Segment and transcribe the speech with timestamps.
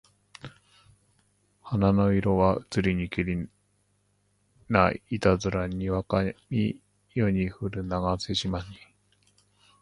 [1.61, 3.47] 花の色はうつりにけり
[4.67, 6.81] ないたづらにわが身
[7.13, 8.65] 世にふるながめせしまに